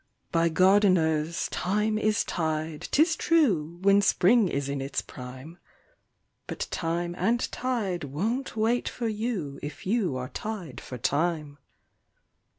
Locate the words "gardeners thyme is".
0.49-2.23